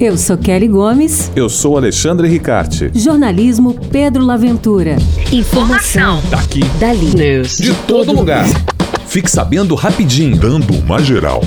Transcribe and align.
Eu 0.00 0.18
sou 0.18 0.36
Kelly 0.36 0.66
Gomes, 0.66 1.30
Eu 1.36 1.48
sou 1.48 1.76
Alexandre 1.76 2.26
Ricarte. 2.26 2.90
jornalismo 2.92 3.74
Pedro 3.92 4.24
Laventura. 4.24 4.96
Informação. 5.30 6.20
Daqui. 6.30 6.64
Dali. 6.80 7.14
News. 7.14 7.58
De 7.58 7.72
todo 7.86 8.12
lugar. 8.12 8.44
Fique 9.06 9.30
sabendo 9.30 9.76
rapidinho. 9.76 10.36
Dando 10.36 10.74
uma 10.74 10.98
geral. 11.00 11.44